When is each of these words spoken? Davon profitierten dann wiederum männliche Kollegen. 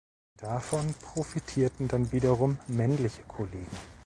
Davon 0.37 0.95
profitierten 0.95 1.87
dann 1.87 2.11
wiederum 2.11 2.57
männliche 2.67 3.21
Kollegen. 3.21 3.69